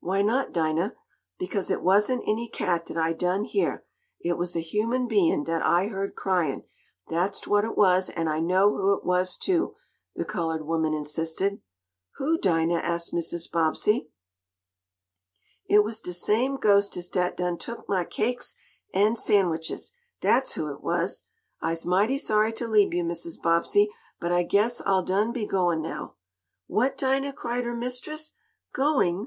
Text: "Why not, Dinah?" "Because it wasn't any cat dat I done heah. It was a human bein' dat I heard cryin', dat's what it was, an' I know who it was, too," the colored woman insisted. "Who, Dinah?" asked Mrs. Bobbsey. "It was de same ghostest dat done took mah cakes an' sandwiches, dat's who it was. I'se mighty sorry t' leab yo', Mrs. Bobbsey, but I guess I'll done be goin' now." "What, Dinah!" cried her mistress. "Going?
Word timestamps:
"Why 0.00 0.22
not, 0.22 0.52
Dinah?" 0.54 0.94
"Because 1.38 1.70
it 1.70 1.82
wasn't 1.82 2.22
any 2.26 2.48
cat 2.48 2.86
dat 2.86 2.96
I 2.96 3.12
done 3.12 3.44
heah. 3.44 3.82
It 4.18 4.38
was 4.38 4.56
a 4.56 4.60
human 4.62 5.06
bein' 5.06 5.44
dat 5.44 5.60
I 5.60 5.88
heard 5.88 6.14
cryin', 6.16 6.64
dat's 7.10 7.46
what 7.46 7.66
it 7.66 7.76
was, 7.76 8.08
an' 8.08 8.26
I 8.26 8.40
know 8.40 8.70
who 8.70 8.94
it 8.96 9.04
was, 9.04 9.36
too," 9.36 9.74
the 10.14 10.24
colored 10.24 10.64
woman 10.66 10.94
insisted. 10.94 11.60
"Who, 12.14 12.38
Dinah?" 12.38 12.76
asked 12.78 13.12
Mrs. 13.12 13.52
Bobbsey. 13.52 14.08
"It 15.68 15.84
was 15.84 16.00
de 16.00 16.14
same 16.14 16.56
ghostest 16.56 17.12
dat 17.12 17.36
done 17.36 17.58
took 17.58 17.86
mah 17.86 18.04
cakes 18.04 18.56
an' 18.94 19.14
sandwiches, 19.16 19.92
dat's 20.22 20.54
who 20.54 20.72
it 20.72 20.80
was. 20.82 21.24
I'se 21.60 21.84
mighty 21.84 22.16
sorry 22.16 22.54
t' 22.54 22.64
leab 22.64 22.94
yo', 22.94 23.04
Mrs. 23.04 23.42
Bobbsey, 23.42 23.90
but 24.18 24.32
I 24.32 24.42
guess 24.42 24.80
I'll 24.86 25.02
done 25.02 25.32
be 25.32 25.46
goin' 25.46 25.82
now." 25.82 26.14
"What, 26.66 26.96
Dinah!" 26.96 27.34
cried 27.34 27.64
her 27.66 27.76
mistress. 27.76 28.32
"Going? 28.72 29.26